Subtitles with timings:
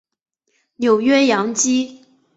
[0.77, 2.03] 纽约洋基